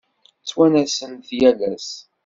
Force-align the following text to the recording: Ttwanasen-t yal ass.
Ttwanasen-t 0.41 1.27
yal 1.39 1.59
ass. 1.73 1.89